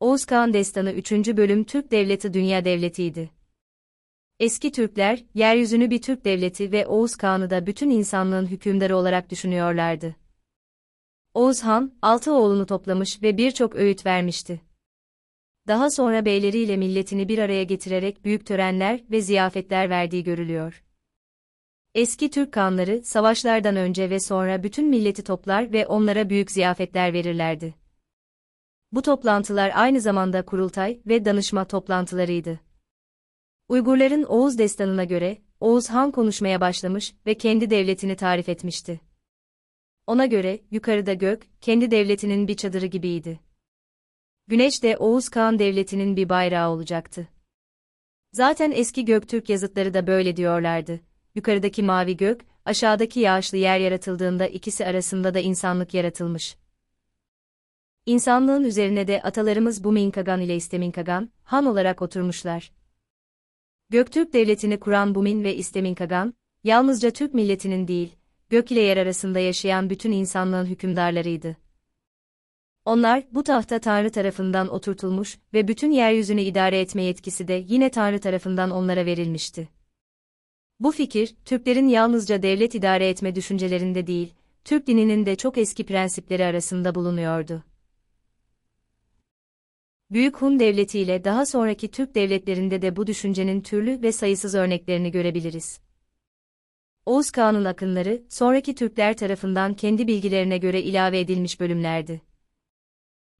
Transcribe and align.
Oğuz 0.00 0.24
Kağan 0.24 0.52
Destanı 0.52 0.92
3. 0.92 1.12
Bölüm 1.12 1.64
Türk 1.64 1.90
Devleti 1.90 2.34
Dünya 2.34 2.64
Devleti'ydi. 2.64 3.30
Eski 4.40 4.72
Türkler, 4.72 5.24
yeryüzünü 5.34 5.90
bir 5.90 6.02
Türk 6.02 6.24
devleti 6.24 6.72
ve 6.72 6.86
Oğuz 6.86 7.16
Kağan'ı 7.16 7.50
da 7.50 7.66
bütün 7.66 7.90
insanlığın 7.90 8.46
hükümdarı 8.46 8.96
olarak 8.96 9.30
düşünüyorlardı. 9.30 10.16
Oğuz 11.34 11.62
Han, 11.62 11.92
altı 12.02 12.32
oğlunu 12.32 12.66
toplamış 12.66 13.22
ve 13.22 13.36
birçok 13.36 13.76
öğüt 13.76 14.06
vermişti. 14.06 14.60
Daha 15.66 15.90
sonra 15.90 16.24
beyleriyle 16.24 16.76
milletini 16.76 17.28
bir 17.28 17.38
araya 17.38 17.64
getirerek 17.64 18.24
büyük 18.24 18.46
törenler 18.46 19.04
ve 19.10 19.20
ziyafetler 19.20 19.90
verdiği 19.90 20.24
görülüyor. 20.24 20.84
Eski 21.94 22.30
Türk 22.30 22.52
kanları, 22.52 23.02
savaşlardan 23.04 23.76
önce 23.76 24.10
ve 24.10 24.20
sonra 24.20 24.62
bütün 24.62 24.88
milleti 24.88 25.24
toplar 25.24 25.72
ve 25.72 25.86
onlara 25.86 26.30
büyük 26.30 26.50
ziyafetler 26.50 27.12
verirlerdi. 27.12 27.87
Bu 28.92 29.02
toplantılar 29.02 29.72
aynı 29.74 30.00
zamanda 30.00 30.44
kurultay 30.44 31.00
ve 31.06 31.24
danışma 31.24 31.64
toplantılarıydı. 31.64 32.60
Uygurların 33.68 34.22
Oğuz 34.22 34.58
destanına 34.58 35.04
göre, 35.04 35.38
Oğuz 35.60 35.90
Han 35.90 36.10
konuşmaya 36.10 36.60
başlamış 36.60 37.14
ve 37.26 37.34
kendi 37.34 37.70
devletini 37.70 38.16
tarif 38.16 38.48
etmişti. 38.48 39.00
Ona 40.06 40.26
göre, 40.26 40.60
yukarıda 40.70 41.14
gök, 41.14 41.46
kendi 41.60 41.90
devletinin 41.90 42.48
bir 42.48 42.56
çadırı 42.56 42.86
gibiydi. 42.86 43.40
Güneş 44.46 44.82
de 44.82 44.96
Oğuz 44.96 45.28
Kağan 45.28 45.58
devletinin 45.58 46.16
bir 46.16 46.28
bayrağı 46.28 46.70
olacaktı. 46.70 47.28
Zaten 48.32 48.72
eski 48.74 49.04
Göktürk 49.04 49.48
yazıtları 49.48 49.94
da 49.94 50.06
böyle 50.06 50.36
diyorlardı. 50.36 51.00
Yukarıdaki 51.34 51.82
mavi 51.82 52.16
gök, 52.16 52.40
aşağıdaki 52.64 53.20
yağışlı 53.20 53.58
yer 53.58 53.78
yaratıldığında 53.78 54.46
ikisi 54.46 54.86
arasında 54.86 55.34
da 55.34 55.38
insanlık 55.38 55.94
yaratılmış. 55.94 56.56
İnsanlığın 58.08 58.64
üzerine 58.64 59.06
de 59.06 59.22
atalarımız 59.22 59.84
Buminkagan 59.84 60.40
ile 60.40 60.56
İsteminkagan, 60.56 61.30
han 61.42 61.66
olarak 61.66 62.02
oturmuşlar. 62.02 62.72
Göktürk 63.90 64.32
devletini 64.32 64.80
kuran 64.80 65.14
Bumin 65.14 65.44
ve 65.44 65.56
İsteminkagan, 65.56 66.34
yalnızca 66.64 67.10
Türk 67.10 67.34
milletinin 67.34 67.88
değil, 67.88 68.12
gök 68.50 68.72
ile 68.72 68.80
yer 68.80 68.96
arasında 68.96 69.38
yaşayan 69.38 69.90
bütün 69.90 70.12
insanlığın 70.12 70.66
hükümdarlarıydı. 70.66 71.56
Onlar, 72.84 73.24
bu 73.32 73.42
tahta 73.42 73.78
Tanrı 73.78 74.10
tarafından 74.10 74.68
oturtulmuş 74.68 75.38
ve 75.54 75.68
bütün 75.68 75.90
yeryüzünü 75.90 76.40
idare 76.40 76.80
etme 76.80 77.02
yetkisi 77.02 77.48
de 77.48 77.64
yine 77.68 77.90
Tanrı 77.90 78.18
tarafından 78.18 78.70
onlara 78.70 79.06
verilmişti. 79.06 79.68
Bu 80.80 80.92
fikir, 80.92 81.34
Türklerin 81.44 81.88
yalnızca 81.88 82.42
devlet 82.42 82.74
idare 82.74 83.08
etme 83.08 83.34
düşüncelerinde 83.34 84.06
değil, 84.06 84.34
Türk 84.64 84.86
dininin 84.86 85.26
de 85.26 85.36
çok 85.36 85.58
eski 85.58 85.86
prensipleri 85.86 86.44
arasında 86.44 86.94
bulunuyordu. 86.94 87.67
Büyük 90.10 90.36
Hun 90.36 90.60
Devleti 90.60 90.98
ile 90.98 91.24
daha 91.24 91.46
sonraki 91.46 91.90
Türk 91.90 92.14
devletlerinde 92.14 92.82
de 92.82 92.96
bu 92.96 93.06
düşüncenin 93.06 93.60
türlü 93.60 94.02
ve 94.02 94.12
sayısız 94.12 94.54
örneklerini 94.54 95.10
görebiliriz. 95.10 95.80
Oğuz 97.06 97.30
Kağan'ın 97.30 97.64
akınları, 97.64 98.22
sonraki 98.28 98.74
Türkler 98.74 99.16
tarafından 99.16 99.74
kendi 99.74 100.06
bilgilerine 100.06 100.58
göre 100.58 100.82
ilave 100.82 101.20
edilmiş 101.20 101.60
bölümlerdi. 101.60 102.22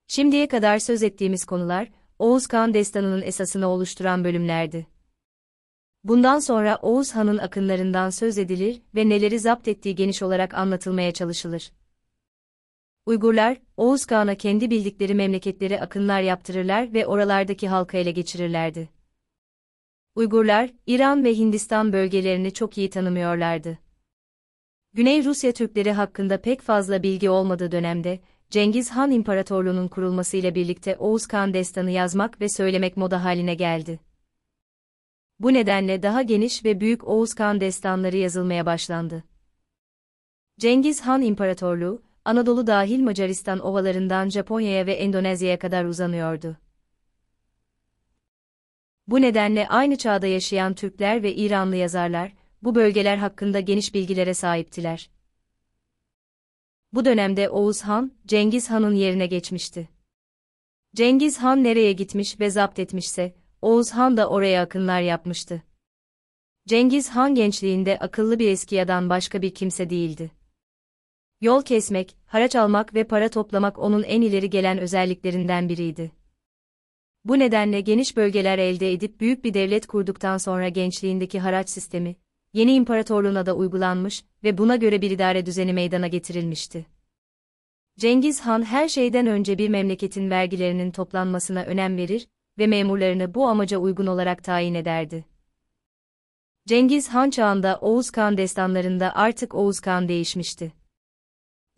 Şimdiye 0.06 0.48
kadar 0.48 0.78
söz 0.78 1.02
ettiğimiz 1.02 1.44
konular, 1.44 1.90
Oğuz 2.18 2.46
Kağan 2.46 2.74
destanının 2.74 3.22
esasını 3.22 3.66
oluşturan 3.68 4.24
bölümlerdi. 4.24 4.86
Bundan 6.04 6.38
sonra 6.38 6.78
Oğuz 6.82 7.12
Han'ın 7.12 7.38
akınlarından 7.38 8.10
söz 8.10 8.38
edilir 8.38 8.82
ve 8.94 9.08
neleri 9.08 9.38
zapt 9.38 9.68
ettiği 9.68 9.94
geniş 9.94 10.22
olarak 10.22 10.54
anlatılmaya 10.54 11.12
çalışılır. 11.12 11.70
Uygurlar, 13.08 13.58
Oğuz 13.76 14.06
Kağan'a 14.06 14.34
kendi 14.34 14.70
bildikleri 14.70 15.14
memleketleri 15.14 15.80
akınlar 15.80 16.20
yaptırırlar 16.20 16.92
ve 16.92 17.06
oralardaki 17.06 17.68
halka 17.68 17.98
ele 17.98 18.10
geçirirlerdi. 18.10 18.88
Uygurlar, 20.14 20.70
İran 20.86 21.24
ve 21.24 21.34
Hindistan 21.34 21.92
bölgelerini 21.92 22.54
çok 22.54 22.78
iyi 22.78 22.90
tanımıyorlardı. 22.90 23.78
Güney 24.92 25.24
Rusya 25.24 25.52
Türkleri 25.52 25.92
hakkında 25.92 26.40
pek 26.40 26.60
fazla 26.60 27.02
bilgi 27.02 27.30
olmadığı 27.30 27.72
dönemde, 27.72 28.20
Cengiz 28.50 28.90
Han 28.90 29.10
İmparatorluğu'nun 29.10 29.88
kurulmasıyla 29.88 30.54
birlikte 30.54 30.96
Oğuz 30.96 31.26
Kağan 31.26 31.54
destanı 31.54 31.90
yazmak 31.90 32.40
ve 32.40 32.48
söylemek 32.48 32.96
moda 32.96 33.24
haline 33.24 33.54
geldi. 33.54 34.00
Bu 35.38 35.54
nedenle 35.54 36.02
daha 36.02 36.22
geniş 36.22 36.64
ve 36.64 36.80
büyük 36.80 37.08
Oğuz 37.08 37.34
Kağan 37.34 37.60
destanları 37.60 38.16
yazılmaya 38.16 38.66
başlandı. 38.66 39.24
Cengiz 40.58 41.00
Han 41.00 41.22
İmparatorluğu, 41.22 42.07
Anadolu 42.28 42.66
dahil 42.66 43.00
Macaristan 43.00 43.58
ovalarından 43.58 44.28
Japonya'ya 44.28 44.86
ve 44.86 44.92
Endonezya'ya 44.92 45.58
kadar 45.58 45.84
uzanıyordu. 45.84 46.56
Bu 49.06 49.22
nedenle 49.22 49.68
aynı 49.68 49.96
çağda 49.96 50.26
yaşayan 50.26 50.74
Türkler 50.74 51.22
ve 51.22 51.34
İranlı 51.34 51.76
yazarlar, 51.76 52.32
bu 52.62 52.74
bölgeler 52.74 53.16
hakkında 53.16 53.60
geniş 53.60 53.94
bilgilere 53.94 54.34
sahiptiler. 54.34 55.10
Bu 56.92 57.04
dönemde 57.04 57.50
Oğuz 57.50 57.82
Han, 57.82 58.12
Cengiz 58.26 58.70
Han'ın 58.70 58.94
yerine 58.94 59.26
geçmişti. 59.26 59.88
Cengiz 60.94 61.38
Han 61.38 61.64
nereye 61.64 61.92
gitmiş 61.92 62.40
ve 62.40 62.50
zapt 62.50 62.78
etmişse, 62.78 63.34
Oğuz 63.62 63.90
Han 63.90 64.16
da 64.16 64.28
oraya 64.28 64.62
akınlar 64.62 65.00
yapmıştı. 65.00 65.62
Cengiz 66.66 67.08
Han 67.10 67.34
gençliğinde 67.34 67.98
akıllı 67.98 68.38
bir 68.38 68.48
eskiyadan 68.48 69.10
başka 69.10 69.42
bir 69.42 69.54
kimse 69.54 69.90
değildi. 69.90 70.37
Yol 71.40 71.62
kesmek, 71.62 72.16
haraç 72.26 72.56
almak 72.56 72.94
ve 72.94 73.04
para 73.04 73.28
toplamak 73.28 73.78
onun 73.78 74.02
en 74.02 74.20
ileri 74.20 74.50
gelen 74.50 74.78
özelliklerinden 74.78 75.68
biriydi. 75.68 76.12
Bu 77.24 77.38
nedenle 77.38 77.80
geniş 77.80 78.16
bölgeler 78.16 78.58
elde 78.58 78.92
edip 78.92 79.20
büyük 79.20 79.44
bir 79.44 79.54
devlet 79.54 79.86
kurduktan 79.86 80.38
sonra 80.38 80.68
gençliğindeki 80.68 81.40
haraç 81.40 81.70
sistemi, 81.70 82.16
yeni 82.52 82.72
imparatorluğuna 82.72 83.46
da 83.46 83.54
uygulanmış 83.54 84.24
ve 84.44 84.58
buna 84.58 84.76
göre 84.76 85.02
bir 85.02 85.10
idare 85.10 85.46
düzeni 85.46 85.72
meydana 85.72 86.06
getirilmişti. 86.06 86.86
Cengiz 87.98 88.40
Han 88.40 88.62
her 88.62 88.88
şeyden 88.88 89.26
önce 89.26 89.58
bir 89.58 89.68
memleketin 89.68 90.30
vergilerinin 90.30 90.90
toplanmasına 90.90 91.62
önem 91.62 91.96
verir 91.96 92.28
ve 92.58 92.66
memurlarını 92.66 93.34
bu 93.34 93.46
amaca 93.46 93.78
uygun 93.78 94.06
olarak 94.06 94.44
tayin 94.44 94.74
ederdi. 94.74 95.24
Cengiz 96.66 97.08
Han 97.08 97.30
çağında 97.30 97.78
Oğuz 97.80 98.10
Kağan 98.10 98.36
destanlarında 98.36 99.12
artık 99.14 99.54
Oğuz 99.54 99.80
Kağan 99.80 100.08
değişmişti. 100.08 100.77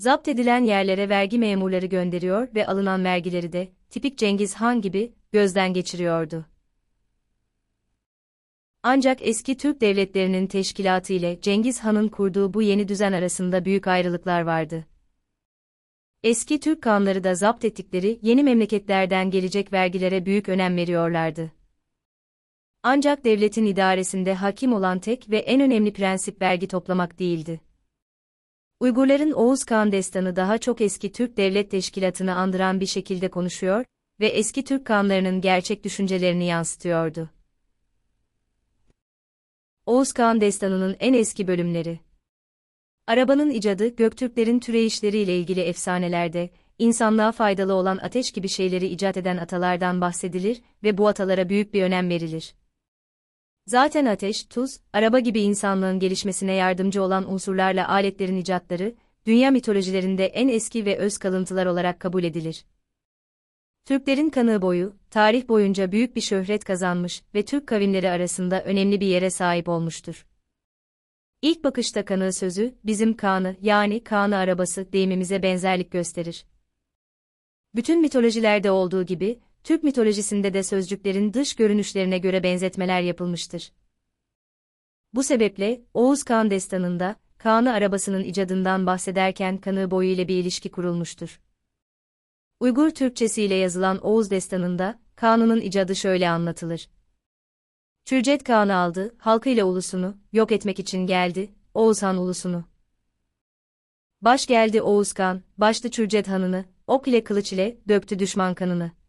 Zapt 0.00 0.28
edilen 0.28 0.64
yerlere 0.64 1.08
vergi 1.08 1.38
memurları 1.38 1.86
gönderiyor 1.86 2.48
ve 2.54 2.66
alınan 2.66 3.04
vergileri 3.04 3.52
de, 3.52 3.72
tipik 3.90 4.18
Cengiz 4.18 4.54
Han 4.54 4.80
gibi, 4.80 5.12
gözden 5.32 5.74
geçiriyordu. 5.74 6.46
Ancak 8.82 9.18
eski 9.22 9.56
Türk 9.56 9.80
devletlerinin 9.80 10.46
teşkilatı 10.46 11.12
ile 11.12 11.40
Cengiz 11.40 11.80
Han'ın 11.80 12.08
kurduğu 12.08 12.54
bu 12.54 12.62
yeni 12.62 12.88
düzen 12.88 13.12
arasında 13.12 13.64
büyük 13.64 13.86
ayrılıklar 13.86 14.40
vardı. 14.40 14.86
Eski 16.22 16.60
Türk 16.60 16.82
kanları 16.82 17.24
da 17.24 17.34
zapt 17.34 17.64
ettikleri 17.64 18.18
yeni 18.22 18.42
memleketlerden 18.42 19.30
gelecek 19.30 19.72
vergilere 19.72 20.26
büyük 20.26 20.48
önem 20.48 20.76
veriyorlardı. 20.76 21.52
Ancak 22.82 23.24
devletin 23.24 23.66
idaresinde 23.66 24.34
hakim 24.34 24.72
olan 24.72 24.98
tek 24.98 25.30
ve 25.30 25.38
en 25.38 25.60
önemli 25.60 25.92
prensip 25.92 26.42
vergi 26.42 26.68
toplamak 26.68 27.18
değildi. 27.18 27.69
Uygurların 28.80 29.32
Oğuz 29.32 29.64
Kağan 29.64 29.92
destanı 29.92 30.36
daha 30.36 30.58
çok 30.58 30.80
eski 30.80 31.12
Türk 31.12 31.36
devlet 31.36 31.70
teşkilatını 31.70 32.34
andıran 32.34 32.80
bir 32.80 32.86
şekilde 32.86 33.30
konuşuyor 33.30 33.84
ve 34.20 34.26
eski 34.26 34.64
Türk 34.64 34.86
kanlarının 34.86 35.40
gerçek 35.40 35.84
düşüncelerini 35.84 36.46
yansıtıyordu. 36.46 37.30
Oğuz 39.86 40.12
Kağan 40.12 40.40
destanının 40.40 40.96
en 41.00 41.14
eski 41.14 41.48
bölümleri 41.48 42.00
Arabanın 43.06 43.50
icadı 43.50 43.96
Göktürklerin 43.96 44.60
türeyişleriyle 44.60 45.38
ilgili 45.38 45.60
efsanelerde, 45.60 46.50
insanlığa 46.78 47.32
faydalı 47.32 47.74
olan 47.74 47.98
ateş 47.98 48.32
gibi 48.32 48.48
şeyleri 48.48 48.86
icat 48.86 49.16
eden 49.16 49.36
atalardan 49.36 50.00
bahsedilir 50.00 50.62
ve 50.82 50.98
bu 50.98 51.08
atalara 51.08 51.48
büyük 51.48 51.74
bir 51.74 51.82
önem 51.82 52.08
verilir. 52.08 52.54
Zaten 53.66 54.06
ateş, 54.06 54.44
tuz, 54.44 54.80
araba 54.92 55.18
gibi 55.18 55.40
insanlığın 55.40 55.98
gelişmesine 55.98 56.52
yardımcı 56.52 57.02
olan 57.02 57.32
unsurlarla 57.32 57.88
aletlerin 57.88 58.36
icatları, 58.36 58.94
dünya 59.26 59.50
mitolojilerinde 59.50 60.26
en 60.26 60.48
eski 60.48 60.84
ve 60.84 60.98
öz 60.98 61.18
kalıntılar 61.18 61.66
olarak 61.66 62.00
kabul 62.00 62.24
edilir. 62.24 62.64
Türklerin 63.84 64.30
kanığı 64.30 64.62
boyu, 64.62 64.96
tarih 65.10 65.48
boyunca 65.48 65.92
büyük 65.92 66.16
bir 66.16 66.20
şöhret 66.20 66.64
kazanmış 66.64 67.22
ve 67.34 67.44
Türk 67.44 67.66
kavimleri 67.66 68.10
arasında 68.10 68.64
önemli 68.64 69.00
bir 69.00 69.06
yere 69.06 69.30
sahip 69.30 69.68
olmuştur. 69.68 70.26
İlk 71.42 71.64
bakışta 71.64 72.04
kanığı 72.04 72.32
sözü, 72.32 72.74
bizim 72.84 73.16
kanı 73.16 73.56
yani 73.60 74.04
kanı 74.04 74.36
arabası 74.36 74.92
deyimimize 74.92 75.42
benzerlik 75.42 75.90
gösterir. 75.90 76.44
Bütün 77.74 78.00
mitolojilerde 78.00 78.70
olduğu 78.70 79.02
gibi, 79.02 79.40
Türk 79.64 79.82
mitolojisinde 79.82 80.54
de 80.54 80.62
sözcüklerin 80.62 81.32
dış 81.32 81.54
görünüşlerine 81.54 82.18
göre 82.18 82.42
benzetmeler 82.42 83.00
yapılmıştır. 83.00 83.72
Bu 85.14 85.22
sebeple, 85.22 85.80
Oğuz 85.94 86.22
Kağan 86.22 86.50
destanında, 86.50 87.16
Kaan'ı 87.38 87.72
arabasının 87.72 88.24
icadından 88.24 88.86
bahsederken 88.86 89.58
kanığı 89.58 89.90
boyu 89.90 90.08
ile 90.08 90.28
bir 90.28 90.36
ilişki 90.36 90.70
kurulmuştur. 90.70 91.40
Uygur 92.60 92.90
Türkçesiyle 92.90 93.54
yazılan 93.54 93.98
Oğuz 93.98 94.30
Destanı'nda, 94.30 95.00
Kanun'un 95.16 95.60
icadı 95.60 95.96
şöyle 95.96 96.28
anlatılır. 96.28 96.88
Türcet 98.04 98.44
Kağan'ı 98.44 98.74
aldı, 98.74 99.14
halkıyla 99.18 99.64
ulusunu, 99.64 100.16
yok 100.32 100.52
etmek 100.52 100.78
için 100.78 101.06
geldi, 101.06 101.50
Oğuz 101.74 102.02
Han 102.02 102.16
ulusunu. 102.16 102.64
Baş 104.22 104.46
geldi 104.46 104.82
Oğuz 104.82 105.12
Kan, 105.12 105.42
başlı 105.58 105.90
Türcet 105.90 106.28
Han'ını, 106.28 106.64
ok 106.86 107.08
ile 107.08 107.24
kılıç 107.24 107.52
ile, 107.52 107.78
döktü 107.88 108.18
düşman 108.18 108.54
kanını. 108.54 108.99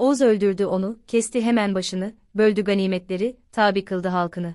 Oğuz 0.00 0.20
öldürdü 0.20 0.64
onu, 0.64 0.98
kesti 1.06 1.42
hemen 1.42 1.74
başını, 1.74 2.14
böldü 2.34 2.64
ganimetleri, 2.64 3.36
tabi 3.52 3.84
kıldı 3.84 4.08
halkını. 4.08 4.54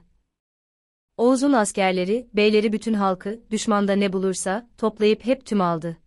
Oğuz'un 1.18 1.53
askerleri, 1.53 2.30
beyleri 2.33 2.74
bütün 2.74 2.94
halkı, 2.94 3.44
düşmanda 3.51 3.94
ne 3.94 4.13
bulursa, 4.13 4.69
toplayıp 4.77 5.25
hep 5.25 5.45
tüm 5.45 5.62
aldı. 5.62 5.97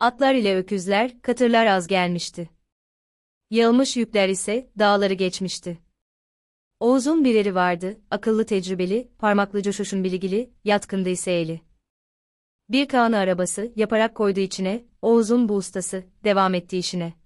Atlar 0.00 0.34
ile 0.34 0.56
öküzler, 0.56 1.22
katırlar 1.22 1.66
az 1.66 1.86
gelmişti. 1.86 2.50
Yağılmış 3.50 3.96
yükler 3.96 4.28
ise, 4.28 4.70
dağları 4.78 5.14
geçmişti. 5.14 5.78
Oğuz'un 6.80 7.24
bir 7.24 7.34
eri 7.34 7.54
vardı, 7.54 8.00
akıllı 8.10 8.46
tecrübeli, 8.46 9.08
parmaklı 9.18 9.62
coşuşun 9.62 10.04
bilgili, 10.04 10.50
yatkındı 10.64 11.08
ise 11.08 11.32
eli. 11.32 11.60
Bir 12.68 12.88
kağını 12.88 13.16
arabası, 13.16 13.72
yaparak 13.76 14.14
koydu 14.14 14.40
içine, 14.40 14.84
Oğuz'un 15.02 15.48
bu 15.48 15.54
ustası, 15.56 16.04
devam 16.24 16.54
etti 16.54 16.78
işine. 16.78 17.23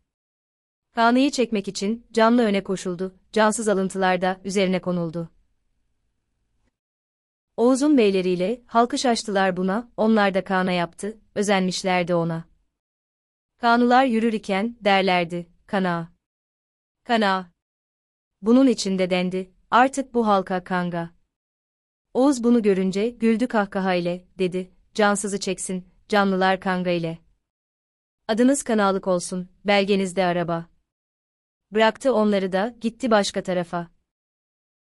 Kanıyı 0.95 1.31
çekmek 1.31 1.69
için, 1.69 2.07
canlı 2.13 2.43
öne 2.43 2.63
koşuldu, 2.63 3.19
cansız 3.33 3.69
alıntılarda, 3.69 4.41
üzerine 4.45 4.81
konuldu. 4.81 5.31
Oğuz'un 7.57 7.99
beyleriyle, 7.99 8.63
halkı 8.67 8.99
şaştılar 8.99 9.57
buna, 9.57 9.93
onlar 9.97 10.35
da 10.35 10.45
Kaan'a 10.45 10.73
yaptı, 10.73 11.19
özenmişlerdi 11.35 12.15
ona. 12.15 12.45
Kanular 13.61 14.05
yürür 14.05 14.33
iken, 14.33 14.77
derlerdi, 14.81 15.51
kana. 15.67 16.13
Kana. 17.05 17.53
Bunun 18.43 18.67
içinde 18.67 19.11
dendi, 19.11 19.53
artık 19.71 20.15
bu 20.15 20.27
halka 20.27 20.65
kanga. 20.65 21.11
Oğuz 22.15 22.45
bunu 22.45 22.63
görünce, 22.63 23.09
güldü 23.11 23.49
kahkaha 23.49 23.95
ile, 23.95 24.29
dedi, 24.39 24.71
cansızı 24.95 25.41
çeksin, 25.41 25.89
canlılar 26.09 26.61
kanga 26.61 26.91
ile. 26.91 27.19
Adınız 28.29 28.63
kanalık 28.63 29.07
olsun, 29.07 29.49
belgenizde 29.65 30.25
araba. 30.25 30.67
Bıraktı 31.73 32.15
onları 32.15 32.53
da, 32.53 32.75
gitti 32.81 33.11
başka 33.11 33.43
tarafa. 33.43 33.89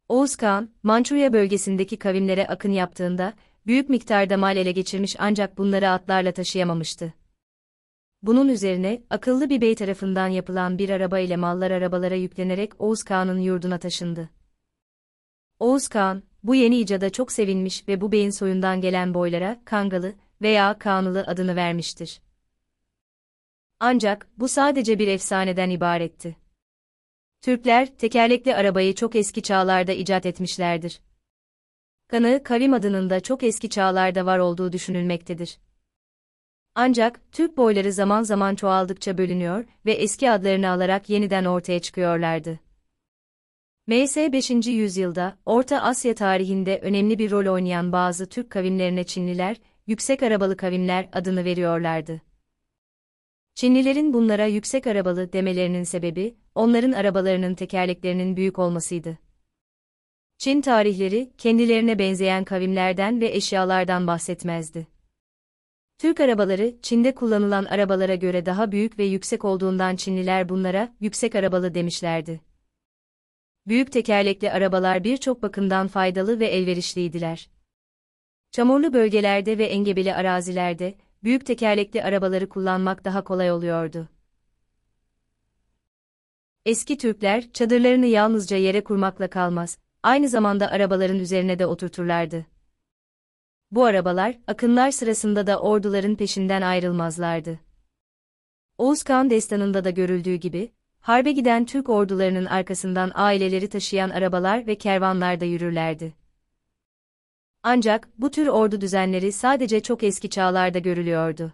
Oğuz 0.09 0.35
Kağan, 0.35 0.69
Mançurya 0.83 1.33
bölgesindeki 1.33 1.99
kavimlere 1.99 2.47
akın 2.47 2.71
yaptığında, 2.71 3.33
büyük 3.65 3.89
miktarda 3.89 4.37
mal 4.37 4.57
ele 4.57 4.71
geçirmiş 4.71 5.15
ancak 5.19 5.57
bunları 5.57 5.89
atlarla 5.89 6.31
taşıyamamıştı. 6.31 7.13
Bunun 8.21 8.47
üzerine, 8.47 9.03
akıllı 9.09 9.49
bir 9.49 9.61
bey 9.61 9.75
tarafından 9.75 10.27
yapılan 10.27 10.77
bir 10.77 10.89
araba 10.89 11.19
ile 11.19 11.35
mallar 11.35 11.71
arabalara 11.71 12.15
yüklenerek 12.15 12.81
Oğuz 12.81 13.03
Kağan'ın 13.03 13.39
yurduna 13.39 13.77
taşındı. 13.77 14.29
Oğuz 15.59 15.87
Kağan, 15.87 16.23
bu 16.43 16.55
yeni 16.55 16.79
icada 16.79 17.09
çok 17.09 17.31
sevinmiş 17.31 17.87
ve 17.87 18.01
bu 18.01 18.11
beyin 18.11 18.29
soyundan 18.29 18.81
gelen 18.81 19.13
boylara, 19.13 19.61
Kangalı 19.65 20.13
veya 20.41 20.79
Kağanlı 20.79 21.23
adını 21.27 21.55
vermiştir. 21.55 22.21
Ancak, 23.79 24.27
bu 24.37 24.47
sadece 24.47 24.99
bir 24.99 25.07
efsaneden 25.07 25.69
ibaretti. 25.69 26.46
Türkler, 27.41 27.97
tekerlekli 27.97 28.55
arabayı 28.55 28.95
çok 28.95 29.15
eski 29.15 29.41
çağlarda 29.41 29.91
icat 29.91 30.25
etmişlerdir. 30.25 31.01
Kanı, 32.07 32.43
kavim 32.43 32.73
adının 32.73 33.09
da 33.09 33.19
çok 33.19 33.43
eski 33.43 33.69
çağlarda 33.69 34.25
var 34.25 34.39
olduğu 34.39 34.71
düşünülmektedir. 34.71 35.57
Ancak, 36.75 37.31
Türk 37.31 37.57
boyları 37.57 37.93
zaman 37.93 38.23
zaman 38.23 38.55
çoğaldıkça 38.55 39.17
bölünüyor 39.17 39.65
ve 39.85 39.91
eski 39.91 40.31
adlarını 40.31 40.69
alarak 40.69 41.09
yeniden 41.09 41.45
ortaya 41.45 41.79
çıkıyorlardı. 41.79 42.59
MS 43.87 44.17
5. 44.17 44.49
yüzyılda, 44.67 45.37
Orta 45.45 45.81
Asya 45.81 46.15
tarihinde 46.15 46.79
önemli 46.79 47.19
bir 47.19 47.31
rol 47.31 47.53
oynayan 47.53 47.91
bazı 47.91 48.29
Türk 48.29 48.49
kavimlerine 48.49 49.03
Çinliler, 49.03 49.57
yüksek 49.87 50.23
arabalı 50.23 50.57
kavimler 50.57 51.09
adını 51.13 51.45
veriyorlardı. 51.45 52.21
Çinlilerin 53.57 54.13
bunlara 54.13 54.45
yüksek 54.45 54.87
arabalı 54.87 55.33
demelerinin 55.33 55.83
sebebi, 55.83 56.35
onların 56.55 56.91
arabalarının 56.91 57.55
tekerleklerinin 57.55 58.35
büyük 58.37 58.59
olmasıydı. 58.59 59.17
Çin 60.37 60.61
tarihleri, 60.61 61.33
kendilerine 61.37 61.99
benzeyen 61.99 62.43
kavimlerden 62.43 63.21
ve 63.21 63.27
eşyalardan 63.27 64.07
bahsetmezdi. 64.07 64.87
Türk 65.97 66.19
arabaları, 66.19 66.75
Çin'de 66.81 67.15
kullanılan 67.15 67.65
arabalara 67.65 68.15
göre 68.15 68.45
daha 68.45 68.71
büyük 68.71 68.99
ve 68.99 69.03
yüksek 69.03 69.45
olduğundan 69.45 69.95
Çinliler 69.95 70.49
bunlara, 70.49 70.95
yüksek 70.99 71.35
arabalı 71.35 71.73
demişlerdi. 71.73 72.41
Büyük 73.67 73.91
tekerlekli 73.91 74.51
arabalar 74.51 75.03
birçok 75.03 75.41
bakımdan 75.41 75.87
faydalı 75.87 76.39
ve 76.39 76.45
elverişliydiler. 76.45 77.49
Çamurlu 78.51 78.93
bölgelerde 78.93 79.57
ve 79.57 79.65
engebeli 79.65 80.13
arazilerde, 80.13 80.97
büyük 81.27 81.45
tekerlekli 81.45 82.03
arabaları 82.03 82.49
kullanmak 82.49 83.05
daha 83.05 83.23
kolay 83.23 83.51
oluyordu. 83.51 84.09
Eski 86.65 86.97
Türkler, 86.97 87.51
çadırlarını 87.51 88.05
yalnızca 88.05 88.57
yere 88.57 88.83
kurmakla 88.83 89.29
kalmaz, 89.29 89.77
aynı 90.03 90.29
zamanda 90.29 90.71
arabaların 90.71 91.19
üzerine 91.19 91.59
de 91.59 91.65
oturturlardı. 91.65 92.45
Bu 93.71 93.85
arabalar, 93.85 94.37
akınlar 94.47 94.91
sırasında 94.91 95.47
da 95.47 95.59
orduların 95.59 96.15
peşinden 96.15 96.61
ayrılmazlardı. 96.61 97.59
Oğuz 98.77 99.03
Kağan 99.03 99.29
destanında 99.29 99.83
da 99.83 99.89
görüldüğü 99.89 100.35
gibi, 100.35 100.71
harbe 100.99 101.31
giden 101.31 101.65
Türk 101.65 101.89
ordularının 101.89 102.45
arkasından 102.45 103.11
aileleri 103.15 103.69
taşıyan 103.69 104.09
arabalar 104.09 104.67
ve 104.67 104.75
kervanlarda 104.77 105.45
yürürlerdi. 105.45 106.13
Ancak, 107.69 108.09
bu 108.17 108.31
tür 108.31 108.47
ordu 108.47 108.81
düzenleri 108.81 109.31
sadece 109.31 109.79
çok 109.79 110.03
eski 110.03 110.29
çağlarda 110.29 110.79
görülüyordu. 110.79 111.53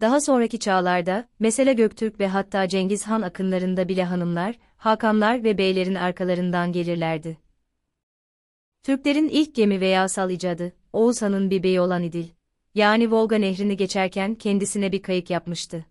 Daha 0.00 0.20
sonraki 0.20 0.58
çağlarda, 0.58 1.28
mesela 1.38 1.72
Göktürk 1.72 2.20
ve 2.20 2.28
hatta 2.28 2.68
Cengiz 2.68 3.06
Han 3.06 3.22
akınlarında 3.22 3.88
bile 3.88 4.04
hanımlar, 4.04 4.58
hakanlar 4.76 5.44
ve 5.44 5.58
beylerin 5.58 5.94
arkalarından 5.94 6.72
gelirlerdi. 6.72 7.38
Türklerin 8.82 9.28
ilk 9.28 9.54
gemi 9.54 9.80
veya 9.80 10.08
sal 10.08 10.30
icadı, 10.30 10.72
Oğuz 10.92 11.22
Han'ın 11.22 11.50
bir 11.50 11.62
beyi 11.62 11.80
olan 11.80 12.02
İdil. 12.02 12.26
Yani 12.74 13.10
Volga 13.10 13.36
nehrini 13.36 13.76
geçerken 13.76 14.34
kendisine 14.34 14.92
bir 14.92 15.02
kayık 15.02 15.30
yapmıştı. 15.30 15.84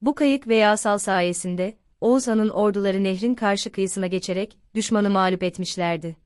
Bu 0.00 0.14
kayık 0.14 0.48
veya 0.48 0.76
sal 0.76 0.98
sayesinde, 0.98 1.78
Oğuz 2.00 2.28
Han'ın 2.28 2.48
orduları 2.48 3.04
nehrin 3.04 3.34
karşı 3.34 3.72
kıyısına 3.72 4.06
geçerek, 4.06 4.58
düşmanı 4.74 5.10
mağlup 5.10 5.42
etmişlerdi. 5.42 6.23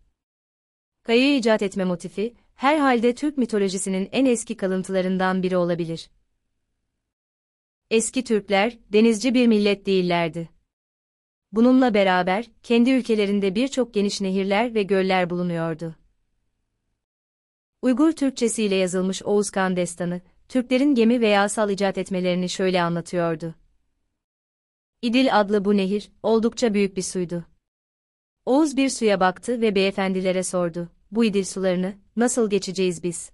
Kayığı 1.08 1.38
icat 1.38 1.62
etme 1.62 1.84
motifi, 1.84 2.34
herhalde 2.54 3.14
Türk 3.14 3.38
mitolojisinin 3.38 4.08
en 4.12 4.26
eski 4.26 4.56
kalıntılarından 4.56 5.42
biri 5.42 5.56
olabilir. 5.56 6.10
Eski 7.90 8.24
Türkler, 8.24 8.78
denizci 8.92 9.34
bir 9.34 9.46
millet 9.46 9.86
değillerdi. 9.86 10.48
Bununla 11.52 11.94
beraber, 11.94 12.50
kendi 12.62 12.90
ülkelerinde 12.90 13.54
birçok 13.54 13.94
geniş 13.94 14.20
nehirler 14.20 14.74
ve 14.74 14.82
göller 14.82 15.30
bulunuyordu. 15.30 15.96
Uygur 17.82 18.12
Türkçesiyle 18.12 18.74
yazılmış 18.74 19.22
Oğuzkan 19.22 19.76
Destanı, 19.76 20.20
Türklerin 20.48 20.94
gemi 20.94 21.20
veya 21.20 21.48
sal 21.48 21.70
icat 21.70 21.98
etmelerini 21.98 22.48
şöyle 22.48 22.82
anlatıyordu. 22.82 23.54
İdil 25.02 25.40
adlı 25.40 25.64
bu 25.64 25.76
nehir, 25.76 26.10
oldukça 26.22 26.74
büyük 26.74 26.96
bir 26.96 27.02
suydu. 27.02 27.44
Oğuz 28.46 28.76
bir 28.76 28.88
suya 28.88 29.20
baktı 29.20 29.60
ve 29.60 29.74
beyefendilere 29.74 30.42
sordu, 30.42 30.88
bu 31.10 31.24
İdil 31.24 31.44
sularını, 31.44 31.94
nasıl 32.16 32.50
geçeceğiz 32.50 33.02
biz? 33.02 33.30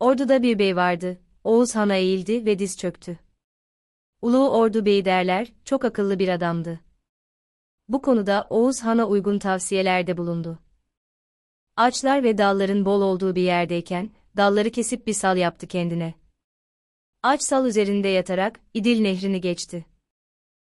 Orduda 0.00 0.42
bir 0.42 0.58
bey 0.58 0.76
vardı, 0.76 1.20
Oğuz 1.44 1.74
Han'a 1.74 1.96
eğildi 1.96 2.46
ve 2.46 2.58
diz 2.58 2.78
çöktü. 2.78 3.18
Ulu 4.22 4.50
Ordu 4.50 4.86
Bey 4.86 5.04
derler, 5.04 5.52
çok 5.64 5.84
akıllı 5.84 6.18
bir 6.18 6.28
adamdı. 6.28 6.80
Bu 7.88 8.02
konuda 8.02 8.46
Oğuz 8.50 8.80
Han'a 8.80 9.06
uygun 9.06 9.38
tavsiyelerde 9.38 10.16
bulundu. 10.16 10.58
Ağaçlar 11.76 12.22
ve 12.22 12.38
dalların 12.38 12.84
bol 12.84 13.02
olduğu 13.02 13.34
bir 13.34 13.42
yerdeyken, 13.42 14.10
dalları 14.36 14.70
kesip 14.70 15.06
bir 15.06 15.12
sal 15.12 15.36
yaptı 15.36 15.66
kendine. 15.66 16.14
Ağaç 17.22 17.42
sal 17.42 17.66
üzerinde 17.66 18.08
yatarak, 18.08 18.60
İdil 18.74 19.00
nehrini 19.00 19.40
geçti. 19.40 19.86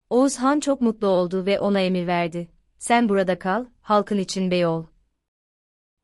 Oğuz 0.10 0.38
Han 0.38 0.60
çok 0.60 0.82
mutlu 0.82 1.08
oldu 1.08 1.46
ve 1.46 1.60
ona 1.60 1.80
emir 1.80 2.08
verdi. 2.08 2.48
Sen 2.78 3.10
burada 3.10 3.40
kal, 3.40 3.66
halkın 3.82 4.18
için 4.18 4.52
bey 4.52 4.66
ol. 4.66 4.86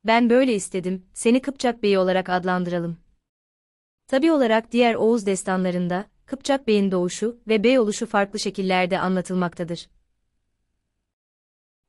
Ben 0.04 0.30
böyle 0.30 0.56
istedim, 0.56 1.06
seni 1.14 1.42
Kıpçak 1.42 1.84
Bey 1.84 1.98
olarak 1.98 2.30
adlandıralım. 2.30 2.98
Tabi 4.08 4.32
olarak 4.32 4.72
diğer 4.72 4.96
Oğuz 4.96 5.26
destanlarında, 5.26 6.06
Kıpçak 6.26 6.68
Bey'in 6.68 6.92
doğuşu 6.92 7.40
ve 7.48 7.64
bey 7.64 7.80
oluşu 7.80 8.06
farklı 8.06 8.40
şekillerde 8.40 9.00
anlatılmaktadır. 9.00 9.90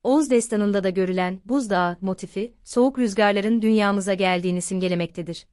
Oğuz 0.02 0.30
destanında 0.30 0.84
da 0.84 0.90
görülen 0.90 1.40
buzdağı 1.44 1.96
motifi, 2.00 2.54
soğuk 2.64 2.98
rüzgarların 2.98 3.62
dünyamıza 3.62 4.14
geldiğini 4.14 4.62
simgelemektedir. 4.62 5.46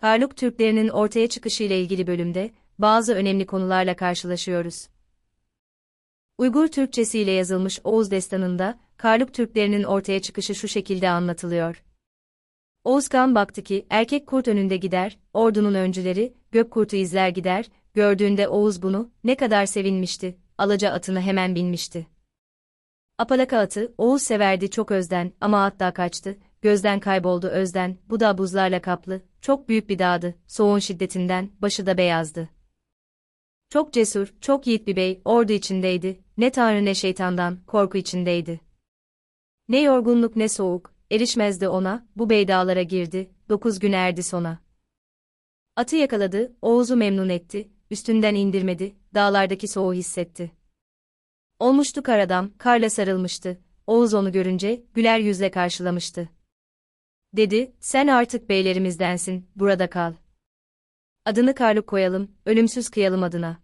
Karluk 0.00 0.36
Türklerinin 0.36 0.88
ortaya 0.88 1.28
çıkışı 1.28 1.64
ile 1.64 1.80
ilgili 1.80 2.06
bölümde 2.06 2.50
bazı 2.78 3.14
önemli 3.14 3.46
konularla 3.46 3.96
karşılaşıyoruz. 3.96 4.88
Uygur 6.38 6.68
Türkçesi 6.68 7.18
ile 7.18 7.30
yazılmış 7.30 7.80
Oğuz 7.84 8.10
Destanı'nda 8.10 8.78
Karluk 9.04 9.34
Türklerinin 9.34 9.82
ortaya 9.82 10.22
çıkışı 10.22 10.54
şu 10.54 10.68
şekilde 10.68 11.08
anlatılıyor. 11.08 11.84
Oğuzkan 12.84 13.34
baktı 13.34 13.62
ki 13.62 13.86
erkek 13.90 14.26
kurt 14.26 14.48
önünde 14.48 14.76
gider, 14.76 15.18
ordunun 15.34 15.74
öncüleri 15.74 16.34
gök 16.52 16.70
kurtu 16.70 16.96
izler 16.96 17.28
gider, 17.28 17.66
gördüğünde 17.94 18.48
Oğuz 18.48 18.82
bunu 18.82 19.10
ne 19.24 19.36
kadar 19.36 19.66
sevinmişti, 19.66 20.38
alaca 20.58 20.90
atını 20.90 21.20
hemen 21.20 21.54
binmişti. 21.54 22.06
Apalaka 23.18 23.58
atı 23.58 23.94
Oğuz 23.98 24.22
severdi 24.22 24.70
çok 24.70 24.90
özden 24.90 25.32
ama 25.40 25.64
at 25.64 25.80
da 25.80 25.94
kaçtı, 25.94 26.38
gözden 26.62 27.00
kayboldu 27.00 27.46
özden, 27.46 27.96
bu 28.10 28.20
da 28.20 28.38
buzlarla 28.38 28.82
kaplı, 28.82 29.22
çok 29.40 29.68
büyük 29.68 29.88
bir 29.88 29.98
dağdı, 29.98 30.34
soğuğun 30.46 30.78
şiddetinden, 30.78 31.50
başı 31.62 31.86
da 31.86 31.98
beyazdı. 31.98 32.48
Çok 33.70 33.92
cesur, 33.92 34.34
çok 34.40 34.66
yiğit 34.66 34.86
bir 34.86 34.96
bey, 34.96 35.22
ordu 35.24 35.52
içindeydi, 35.52 36.20
ne 36.36 36.50
tanrı 36.50 36.84
ne 36.84 36.94
şeytandan, 36.94 37.58
korku 37.66 37.98
içindeydi. 37.98 38.60
Ne 39.68 39.80
yorgunluk 39.82 40.36
ne 40.36 40.48
soğuk, 40.48 40.94
erişmezdi 41.10 41.68
ona, 41.68 42.06
bu 42.16 42.30
bey 42.30 42.48
dağlara 42.48 42.82
girdi, 42.82 43.30
dokuz 43.48 43.78
gün 43.78 43.92
erdi 43.92 44.22
sona. 44.22 44.58
Atı 45.76 45.96
yakaladı, 45.96 46.56
Oğuz'u 46.62 46.96
memnun 46.96 47.28
etti, 47.28 47.68
üstünden 47.90 48.34
indirmedi, 48.34 48.96
dağlardaki 49.14 49.68
soğuğu 49.68 49.94
hissetti. 49.94 50.52
Olmuştu 51.58 52.02
karadam, 52.02 52.50
karla 52.58 52.90
sarılmıştı, 52.90 53.60
Oğuz 53.86 54.14
onu 54.14 54.32
görünce, 54.32 54.84
güler 54.94 55.18
yüzle 55.18 55.50
karşılamıştı. 55.50 56.28
Dedi, 57.32 57.72
sen 57.80 58.06
artık 58.06 58.48
beylerimizdensin, 58.48 59.50
burada 59.56 59.90
kal. 59.90 60.14
Adını 61.24 61.54
Karluk 61.54 61.86
koyalım, 61.86 62.30
ölümsüz 62.46 62.88
kıyalım 62.88 63.22
adına. 63.22 63.62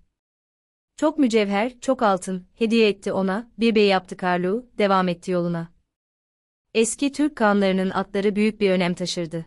Çok 0.96 1.18
mücevher, 1.18 1.80
çok 1.80 2.02
altın, 2.02 2.46
hediye 2.54 2.88
etti 2.88 3.12
ona, 3.12 3.50
bir 3.58 3.74
bey 3.74 3.86
yaptı 3.86 4.16
Karluk'u, 4.16 4.70
devam 4.78 5.08
etti 5.08 5.30
yoluna. 5.30 5.79
Eski 6.74 7.12
Türk 7.12 7.36
kanlarının 7.36 7.90
atları 7.90 8.36
büyük 8.36 8.60
bir 8.60 8.70
önem 8.70 8.94
taşırdı. 8.94 9.46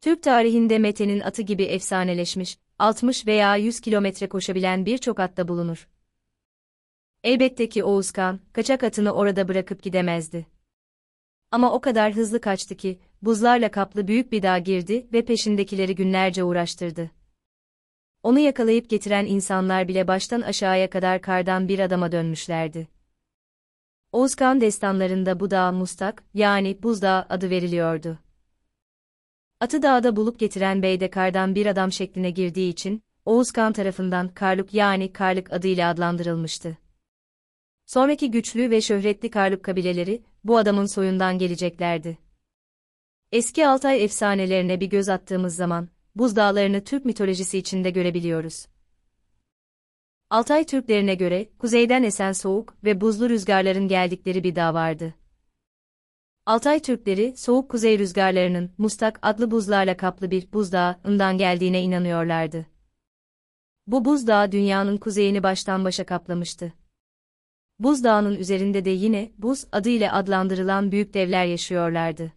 Türk 0.00 0.22
tarihinde 0.22 0.78
Mete'nin 0.78 1.20
atı 1.20 1.42
gibi 1.42 1.62
efsaneleşmiş, 1.62 2.58
60 2.78 3.26
veya 3.26 3.56
100 3.56 3.80
kilometre 3.80 4.28
koşabilen 4.28 4.86
birçok 4.86 5.20
atta 5.20 5.48
bulunur. 5.48 5.88
Elbette 7.24 7.68
ki 7.68 7.84
Oğuzkan, 7.84 8.40
kaçak 8.52 8.82
atını 8.82 9.12
orada 9.12 9.48
bırakıp 9.48 9.82
gidemezdi. 9.82 10.46
Ama 11.50 11.72
o 11.72 11.80
kadar 11.80 12.12
hızlı 12.12 12.40
kaçtı 12.40 12.76
ki, 12.76 12.98
buzlarla 13.22 13.70
kaplı 13.70 14.08
büyük 14.08 14.32
bir 14.32 14.42
dağ 14.42 14.58
girdi 14.58 15.06
ve 15.12 15.24
peşindekileri 15.24 15.94
günlerce 15.94 16.44
uğraştırdı. 16.44 17.10
Onu 18.22 18.38
yakalayıp 18.38 18.90
getiren 18.90 19.26
insanlar 19.26 19.88
bile 19.88 20.08
baştan 20.08 20.40
aşağıya 20.40 20.90
kadar 20.90 21.22
kardan 21.22 21.68
bir 21.68 21.78
adama 21.78 22.12
dönmüşlerdi. 22.12 22.99
Oğuzkan 24.12 24.60
destanlarında 24.60 25.40
bu 25.40 25.50
dağ 25.50 25.72
Mustak, 25.72 26.24
yani 26.34 26.82
Buzdağ 26.82 27.26
adı 27.28 27.50
veriliyordu. 27.50 28.18
Atı 29.60 29.82
dağda 29.82 30.16
bulup 30.16 30.38
getiren 30.38 30.82
bey 30.82 31.00
de 31.00 31.10
kardan 31.10 31.54
bir 31.54 31.66
adam 31.66 31.92
şekline 31.92 32.30
girdiği 32.30 32.70
için, 32.70 33.02
Oğuzkan 33.24 33.72
tarafından 33.72 34.28
Karluk 34.28 34.74
yani 34.74 35.12
Karlık 35.12 35.52
adıyla 35.52 35.90
adlandırılmıştı. 35.90 36.78
Sonraki 37.86 38.30
güçlü 38.30 38.70
ve 38.70 38.80
şöhretli 38.80 39.30
Karluk 39.30 39.64
kabileleri, 39.64 40.22
bu 40.44 40.58
adamın 40.58 40.86
soyundan 40.86 41.38
geleceklerdi. 41.38 42.18
Eski 43.32 43.66
Altay 43.66 44.04
efsanelerine 44.04 44.80
bir 44.80 44.86
göz 44.86 45.08
attığımız 45.08 45.56
zaman, 45.56 45.88
buz 46.14 46.36
dağlarını 46.36 46.84
Türk 46.84 47.04
mitolojisi 47.04 47.58
içinde 47.58 47.90
görebiliyoruz. 47.90 48.66
Altay 50.30 50.64
Türklerine 50.64 51.14
göre, 51.14 51.48
kuzeyden 51.58 52.02
esen 52.02 52.32
soğuk 52.32 52.74
ve 52.84 53.00
buzlu 53.00 53.30
rüzgarların 53.30 53.88
geldikleri 53.88 54.44
bir 54.44 54.56
dağ 54.56 54.74
vardı. 54.74 55.14
Altay 56.46 56.80
Türkleri, 56.80 57.36
soğuk 57.36 57.70
kuzey 57.70 57.98
rüzgarlarının 57.98 58.70
Mustak 58.78 59.18
adlı 59.22 59.50
buzlarla 59.50 59.96
kaplı 59.96 60.30
bir 60.30 60.52
buzdağından 60.52 61.38
geldiğine 61.38 61.82
inanıyorlardı. 61.82 62.66
Bu 63.86 64.04
buzdağı 64.04 64.52
dünyanın 64.52 64.96
kuzeyini 64.96 65.42
baştan 65.42 65.84
başa 65.84 66.06
kaplamıştı. 66.06 66.72
Buzdağının 67.78 68.36
üzerinde 68.36 68.84
de 68.84 68.90
yine 68.90 69.32
buz 69.38 69.64
adıyla 69.72 70.12
adlandırılan 70.12 70.92
büyük 70.92 71.14
devler 71.14 71.44
yaşıyorlardı. 71.44 72.32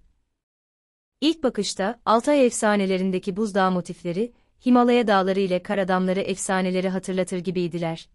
İlk 1.21 1.43
bakışta 1.43 2.01
Altay 2.05 2.45
efsanelerindeki 2.45 3.37
buzdağı 3.37 3.71
motifleri, 3.71 4.33
Himalaya 4.65 5.07
dağları 5.07 5.39
ile 5.39 5.63
Karadamları 5.63 6.19
efsaneleri 6.19 6.89
hatırlatır 6.89 7.37
gibiydiler. 7.37 8.09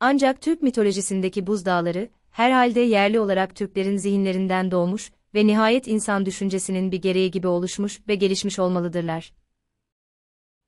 Ancak 0.00 0.42
Türk 0.42 0.62
mitolojisindeki 0.62 1.46
buzdağları, 1.46 2.08
herhalde 2.30 2.80
yerli 2.80 3.20
olarak 3.20 3.56
Türklerin 3.56 3.96
zihinlerinden 3.96 4.70
doğmuş 4.70 5.12
ve 5.34 5.46
nihayet 5.46 5.88
insan 5.88 6.26
düşüncesinin 6.26 6.92
bir 6.92 7.02
gereği 7.02 7.30
gibi 7.30 7.46
oluşmuş 7.46 8.00
ve 8.08 8.14
gelişmiş 8.14 8.58
olmalıdırlar. 8.58 9.32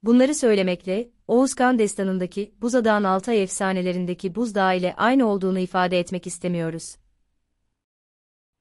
Bunları 0.02 0.34
söylemekle, 0.34 1.10
Oğuzkan 1.28 1.78
destanındaki 1.78 2.54
Buzadağ'ın 2.60 3.04
Altay 3.04 3.42
efsanelerindeki 3.42 4.34
buzdağı 4.34 4.76
ile 4.76 4.94
aynı 4.96 5.26
olduğunu 5.26 5.58
ifade 5.58 5.98
etmek 5.98 6.26
istemiyoruz. 6.26 6.96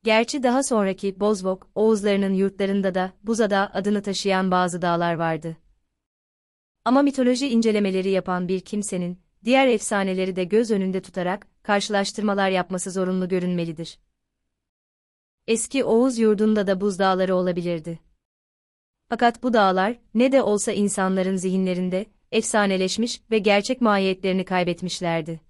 Gerçi 0.03 0.43
daha 0.43 0.63
sonraki 0.63 1.19
Bozvok, 1.19 1.69
Oğuzlarının 1.75 2.33
yurtlarında 2.33 2.95
da 2.95 3.13
Buzada 3.23 3.71
adını 3.73 4.01
taşıyan 4.01 4.51
bazı 4.51 4.81
dağlar 4.81 5.13
vardı. 5.13 5.57
Ama 6.85 7.01
mitoloji 7.01 7.47
incelemeleri 7.49 8.09
yapan 8.09 8.47
bir 8.47 8.59
kimsenin, 8.59 9.19
diğer 9.45 9.67
efsaneleri 9.67 10.35
de 10.35 10.43
göz 10.43 10.71
önünde 10.71 11.01
tutarak, 11.01 11.47
karşılaştırmalar 11.63 12.49
yapması 12.49 12.91
zorunlu 12.91 13.27
görünmelidir. 13.27 13.99
Eski 15.47 15.83
Oğuz 15.83 16.17
yurdunda 16.17 16.67
da 16.67 16.81
buz 16.81 16.99
dağları 16.99 17.35
olabilirdi. 17.35 17.99
Fakat 19.09 19.43
bu 19.43 19.53
dağlar, 19.53 19.99
ne 20.13 20.31
de 20.31 20.41
olsa 20.41 20.71
insanların 20.71 21.35
zihinlerinde, 21.35 22.05
efsaneleşmiş 22.31 23.21
ve 23.31 23.39
gerçek 23.39 23.81
mahiyetlerini 23.81 24.45
kaybetmişlerdi. 24.45 25.41